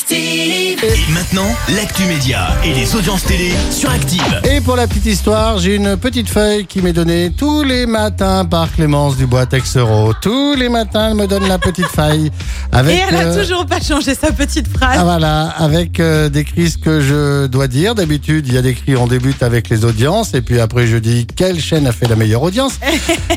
Active. 0.00 0.84
Et 0.84 1.12
maintenant, 1.14 1.48
l'actu 1.74 2.02
média 2.04 2.48
et 2.62 2.74
les 2.74 2.94
audiences 2.94 3.24
télé 3.24 3.54
sur 3.70 3.88
Active. 3.88 4.42
Et 4.44 4.60
pour 4.60 4.76
la 4.76 4.86
petite 4.86 5.06
histoire, 5.06 5.56
j'ai 5.58 5.74
une 5.76 5.96
petite 5.96 6.28
feuille 6.28 6.66
qui 6.66 6.82
m'est 6.82 6.92
donnée 6.92 7.32
tous 7.34 7.62
les 7.62 7.86
matins 7.86 8.44
par 8.44 8.70
Clémence 8.70 9.16
Dubois 9.16 9.46
Texero. 9.46 10.12
Tous 10.20 10.54
les 10.54 10.68
matins, 10.68 11.08
elle 11.08 11.16
me 11.16 11.26
donne 11.26 11.48
la 11.48 11.56
petite 11.58 11.86
feuille 11.86 12.30
avec 12.72 12.94
Et 12.94 13.00
elle 13.08 13.16
a 13.16 13.20
euh, 13.28 13.42
toujours 13.42 13.64
pas 13.64 13.80
changé 13.80 14.14
sa 14.14 14.32
petite 14.32 14.68
phrase. 14.68 14.98
ah 15.00 15.04
voilà, 15.04 15.44
avec 15.56 15.98
euh, 15.98 16.28
des 16.28 16.44
cris 16.44 16.72
ce 16.72 16.76
que 16.76 17.00
je 17.00 17.46
dois 17.46 17.66
dire. 17.66 17.94
D'habitude, 17.94 18.46
il 18.48 18.52
y 18.52 18.58
a 18.58 18.62
des 18.62 18.74
cris, 18.74 18.96
on 18.96 19.06
débute 19.06 19.42
avec 19.42 19.70
les 19.70 19.86
audiences 19.86 20.34
et 20.34 20.42
puis 20.42 20.60
après 20.60 20.86
je 20.86 20.98
dis 20.98 21.26
quelle 21.26 21.58
chaîne 21.58 21.86
a 21.86 21.92
fait 21.92 22.06
la 22.06 22.16
meilleure 22.16 22.42
audience? 22.42 22.74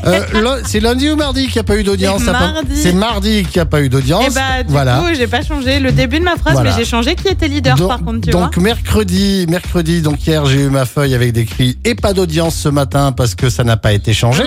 Euh, 0.06 0.62
c'est 0.66 0.80
lundi 0.80 1.10
ou 1.10 1.16
mardi 1.16 1.44
qu'il 1.44 1.54
n'y 1.56 1.60
a 1.60 1.64
pas 1.64 1.76
eu 1.76 1.82
d'audience? 1.82 2.20
C'est 2.20 2.26
ça 2.26 2.32
pas- 2.32 2.52
mardi. 2.52 2.74
C'est 2.74 2.92
mardi 2.94 3.42
qu'il 3.44 3.56
n'y 3.56 3.60
a 3.60 3.66
pas 3.66 3.82
eu 3.82 3.88
d'audience. 3.90 4.26
Et 4.28 4.30
bah, 4.30 4.62
du 4.64 4.72
voilà. 4.72 4.98
coup, 4.98 5.08
j'ai 5.14 5.26
pas 5.26 5.42
changé 5.42 5.78
le 5.78 5.92
début 5.92 6.18
de 6.18 6.24
ma 6.24 6.36
phrase, 6.36 6.49
Voilà. 6.52 6.70
mais 6.70 6.76
j'ai 6.76 6.84
changé 6.84 7.14
qui 7.14 7.28
était 7.28 7.48
leader 7.48 7.76
donc, 7.76 7.88
par 7.88 7.98
contre, 8.02 8.20
tu 8.20 8.30
donc 8.30 8.56
mercredi, 8.56 9.46
mercredi, 9.48 10.02
donc 10.02 10.26
hier 10.26 10.44
j'ai 10.46 10.64
eu 10.64 10.70
ma 10.70 10.84
feuille 10.84 11.14
avec 11.14 11.32
des 11.32 11.44
cris 11.44 11.78
et 11.84 11.94
pas 11.94 12.12
d'audience 12.12 12.56
ce 12.56 12.68
matin 12.68 13.12
parce 13.12 13.34
que 13.34 13.50
ça 13.50 13.64
n'a 13.64 13.76
pas 13.76 13.92
été 13.92 14.12
changé. 14.12 14.42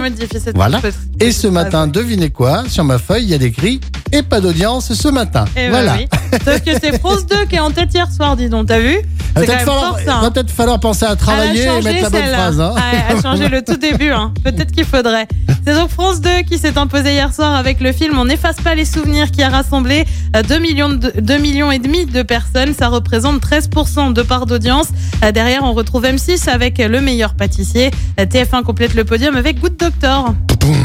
Voilà. 0.56 0.82
Et 1.20 1.32
ce 1.32 1.48
matin, 1.48 1.88
devinez 1.88 2.30
quoi? 2.30 2.64
Sur 2.68 2.84
ma 2.84 2.98
feuille, 2.98 3.24
il 3.24 3.30
y 3.30 3.34
a 3.34 3.38
des 3.38 3.52
cris 3.52 3.80
et 4.14 4.22
pas 4.22 4.40
d'audience 4.40 4.94
ce 4.94 5.08
matin. 5.08 5.46
Eh 5.56 5.66
ben 5.66 5.72
voilà. 5.72 5.96
oui. 5.96 6.08
Sauf 6.46 6.62
que 6.62 6.72
c'est 6.80 7.00
France 7.00 7.26
2 7.26 7.46
qui 7.46 7.56
est 7.56 7.60
en 7.60 7.72
tête 7.72 7.94
hier 7.94 8.10
soir, 8.12 8.36
dis 8.36 8.48
donc, 8.48 8.68
t'as 8.68 8.80
vu? 8.80 8.98
Peut-être 9.34 9.50
même 9.50 9.60
falloir, 9.60 9.98
ça. 9.98 10.06
va 10.06 10.18
hein. 10.20 10.32
peut-être 10.32 10.52
falloir 10.52 10.80
penser 10.80 11.06
à 11.06 11.16
travailler 11.16 11.64
Elle 11.64 11.70
a 11.70 11.80
et 11.80 11.82
mettre 11.82 12.04
la 12.04 12.10
bonne 12.10 12.28
phrase. 12.28 12.62
Hein. 12.62 12.76
Ah, 12.78 12.82
elle 13.10 13.18
a 13.18 13.22
changé 13.22 13.50
le 13.50 13.64
tout 13.64 13.78
début. 13.78 14.12
Hein. 14.12 14.32
Peut-être 14.44 14.72
qu'il 14.72 14.86
faudrait. 14.86 15.28
C'est 15.66 15.74
donc 15.74 15.90
France 15.90 16.22
2 16.22 16.44
qui 16.48 16.60
s'est 16.60 16.78
imposé 16.78 17.14
hier 17.14 17.34
soir 17.34 17.56
avec 17.56 17.80
le 17.80 17.92
film 17.92 18.18
On 18.20 18.26
n'efface 18.26 18.58
pas 18.58 18.76
les 18.76 18.86
souvenirs 18.86 19.32
qui 19.32 19.42
a 19.42 19.50
rassemblé 19.50 20.06
2 20.48 20.60
millions, 20.60 20.90
de, 20.90 21.12
2 21.20 21.38
millions 21.40 21.72
et 21.72 21.80
demi 21.80 22.06
de 22.06 22.22
personnes. 22.22 22.76
Ça 22.78 22.90
représente 22.90 23.42
13% 23.42 24.14
de 24.14 24.22
part 24.22 24.46
d'audience. 24.46 24.90
Euh, 25.24 25.32
Derrière, 25.32 25.64
on 25.64 25.74
retrouve 25.74 26.04
M6 26.06 26.48
avec 26.50 26.78
le 26.78 27.02
meilleur 27.02 27.34
pâtissier. 27.34 27.90
Euh, 28.20 28.26
TF1 28.26 28.62
complète 28.62 28.94
le 28.94 29.04
podium 29.04 29.36
avec 29.36 29.60
Good 29.60 29.78
Doctor. 29.78 30.36
Boum. 30.60 30.83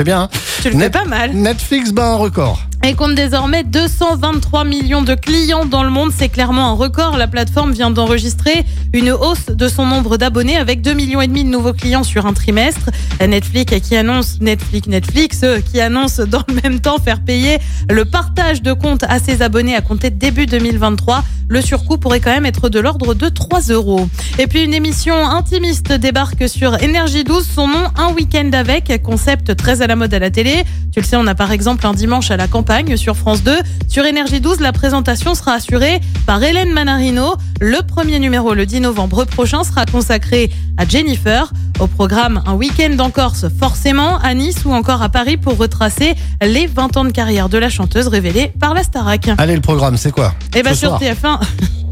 Fais 0.00 0.04
bien. 0.04 0.22
hein. 0.22 0.28
Tu 0.62 0.70
le 0.70 0.78
fais 0.78 0.88
pas 0.88 1.04
mal. 1.04 1.34
Netflix 1.34 1.92
bat 1.92 2.12
un 2.12 2.14
record. 2.14 2.62
Et 2.82 2.94
compte 2.94 3.14
désormais 3.14 3.64
223 3.64 4.64
millions 4.64 5.02
de 5.02 5.14
clients 5.14 5.66
dans 5.66 5.82
le 5.84 5.90
monde. 5.90 6.10
C'est 6.16 6.30
clairement 6.30 6.70
un 6.70 6.72
record. 6.72 7.18
La 7.18 7.26
plateforme 7.26 7.72
vient 7.72 7.90
d'enregistrer 7.90 8.64
une 8.94 9.10
hausse 9.10 9.50
de 9.50 9.68
son 9.68 9.84
nombre 9.84 10.16
d'abonnés 10.16 10.56
avec 10.56 10.80
2 10.80 10.94
millions 10.94 11.20
et 11.20 11.26
demi 11.26 11.44
de 11.44 11.50
nouveaux 11.50 11.74
clients 11.74 12.02
sur 12.02 12.24
un 12.24 12.32
trimestre. 12.32 12.88
Netflix 13.20 13.78
qui 13.86 13.94
annonce 13.94 14.40
Netflix 14.40 14.88
Netflix 14.88 15.40
euh, 15.42 15.60
qui 15.60 15.82
annonce 15.82 16.20
dans 16.20 16.44
le 16.48 16.54
même 16.62 16.80
temps 16.80 16.96
faire 16.96 17.20
payer 17.20 17.58
le 17.90 18.06
partage 18.06 18.62
de 18.62 18.72
comptes 18.72 19.02
à 19.06 19.18
ses 19.18 19.42
abonnés 19.42 19.76
à 19.76 19.82
compter 19.82 20.08
début 20.08 20.46
2023. 20.46 21.22
Le 21.50 21.60
surcoût 21.60 21.98
pourrait 21.98 22.20
quand 22.20 22.30
même 22.30 22.46
être 22.46 22.68
de 22.68 22.78
l'ordre 22.78 23.12
de 23.12 23.28
3 23.28 23.60
euros. 23.70 24.08
Et 24.38 24.46
puis 24.46 24.62
une 24.62 24.72
émission 24.72 25.16
intimiste 25.16 25.92
débarque 25.92 26.48
sur 26.48 26.80
Énergie 26.80 27.24
12. 27.24 27.44
Son 27.44 27.66
nom, 27.66 27.88
un 27.96 28.12
week-end 28.12 28.50
avec, 28.52 29.02
concept 29.02 29.56
très 29.56 29.82
à 29.82 29.88
la 29.88 29.96
mode 29.96 30.14
à 30.14 30.20
la 30.20 30.30
télé. 30.30 30.62
Tu 30.92 31.00
le 31.00 31.04
sais, 31.04 31.16
on 31.16 31.26
a 31.26 31.34
par 31.34 31.50
exemple 31.50 31.84
un 31.88 31.92
dimanche 31.92 32.30
à 32.30 32.36
la 32.36 32.46
campagne 32.46 32.96
sur 32.96 33.16
France 33.16 33.42
2. 33.42 33.58
Sur 33.88 34.06
Énergie 34.06 34.40
12, 34.40 34.60
la 34.60 34.72
présentation 34.72 35.34
sera 35.34 35.54
assurée 35.54 36.00
par 36.24 36.40
Hélène 36.40 36.72
Manarino. 36.72 37.34
Le 37.62 37.82
premier 37.82 38.18
numéro, 38.18 38.54
le 38.54 38.64
10 38.64 38.80
novembre 38.80 39.26
prochain, 39.26 39.64
sera 39.64 39.84
consacré 39.84 40.50
à 40.78 40.88
Jennifer. 40.88 41.52
Au 41.78 41.86
programme, 41.86 42.42
un 42.46 42.54
week-end 42.54 42.96
en 42.98 43.10
Corse, 43.10 43.44
forcément, 43.58 44.16
à 44.18 44.32
Nice 44.32 44.64
ou 44.64 44.72
encore 44.72 45.02
à 45.02 45.10
Paris 45.10 45.36
pour 45.36 45.58
retracer 45.58 46.14
les 46.40 46.66
20 46.66 46.96
ans 46.96 47.04
de 47.04 47.10
carrière 47.10 47.50
de 47.50 47.58
la 47.58 47.68
chanteuse 47.68 48.08
révélée 48.08 48.50
par 48.58 48.72
la 48.72 48.82
Starac. 48.82 49.28
Allez, 49.36 49.56
le 49.56 49.60
programme, 49.60 49.98
c'est 49.98 50.10
quoi 50.10 50.34
bah 50.54 50.70
Ce 50.70 50.74
sur 50.74 50.88
soir. 50.88 51.02
TF1. 51.02 51.38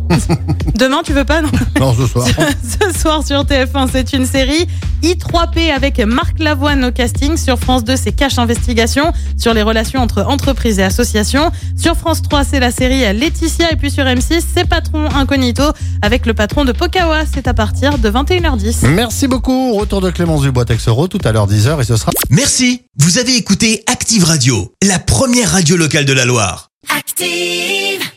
Demain, 0.75 1.03
tu 1.05 1.13
veux 1.13 1.25
pas, 1.25 1.43
non 1.43 1.51
Non, 1.81 1.95
ce 1.95 2.07
soir. 2.07 2.27
ce 2.83 2.99
soir 2.99 3.27
sur 3.27 3.45
TF1, 3.45 3.89
c'est 3.93 4.13
une 4.13 4.27
série 4.27 4.67
I3P 5.03 5.73
avec 5.73 5.99
Marc 6.01 6.39
Lavoine 6.39 6.85
au 6.85 6.93
casting. 6.93 7.37
Sur 7.37 7.59
France 7.59 7.85
2, 7.85 7.97
c'est 7.97 8.13
Cache 8.13 8.39
Investigation 8.39 9.13
sur 9.37 9.55
les 9.55 9.63
relations 9.63 10.01
entre 10.01 10.23
entreprises 10.25 10.79
et 10.79 10.83
associations. 10.83 11.51
Sur 11.77 11.97
France 11.97 12.23
3, 12.23 12.45
c'est 12.45 12.61
la 12.61 12.71
série 12.71 13.01
Laetitia. 13.13 13.73
Et 13.73 13.77
puis 13.77 13.91
sur 13.91 14.05
M6, 14.05 14.43
c'est 14.55 14.69
Patron 14.69 15.09
Incognito 15.15 15.65
avec 16.03 16.27
le 16.27 16.35
patron 16.35 16.65
de 16.65 16.73
Pokawa. 16.73 17.25
C'est 17.33 17.49
à 17.49 17.55
partir 17.55 17.99
de 17.99 18.11
21h10. 18.11 18.89
Merci 18.89 19.29
beaucoup. 19.29 19.75
Retour 19.75 20.01
de 20.01 20.11
Clémence 20.11 20.43
Dubois 20.43 20.65
Texero 20.65 21.09
tout 21.09 21.21
à 21.25 21.33
l'heure 21.33 21.49
10h 21.49 21.81
et 21.81 21.85
ce 21.85 21.97
sera 21.97 22.13
Merci, 22.31 22.83
vous 22.99 23.19
avez 23.19 23.37
écouté 23.37 23.83
Active 23.87 24.25
Radio, 24.25 24.73
la 24.83 24.99
première 24.99 25.53
radio 25.53 25.77
locale 25.77 26.05
de 26.05 26.13
la 26.13 26.25
Loire. 26.25 26.71
Active. 26.97 28.08